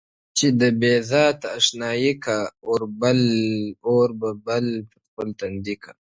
[0.03, 0.03] o
[0.37, 3.11] چي د بې ذاته اشنايي کا، اور به
[4.45, 5.91] بل پر خپل تندي کا.